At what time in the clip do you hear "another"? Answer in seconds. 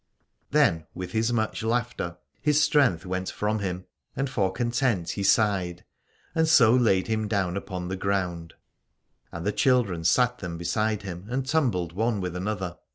12.35-12.77